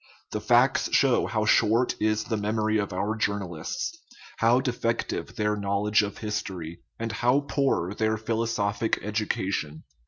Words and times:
The 0.31 0.41
facts 0.41 0.89
show 0.93 1.27
how 1.27 1.45
short 1.45 1.93
is 1.99 2.23
the 2.23 2.35
memory 2.35 2.79
of 2.79 2.91
our 2.91 3.15
journalists, 3.15 3.99
how 4.37 4.59
defective 4.59 5.35
their 5.35 5.55
knowledge 5.55 6.01
of 6.01 6.17
history, 6.17 6.79
and 6.97 7.11
how 7.11 7.41
poor 7.41 7.93
their 7.93 8.17
philosophic 8.17 8.97
education. 9.03 9.83